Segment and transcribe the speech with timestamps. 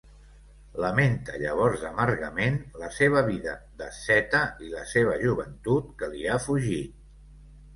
[0.83, 6.99] Lamenta llavors amargament la seva vida d'asceta i la seva joventut que li ha fugit.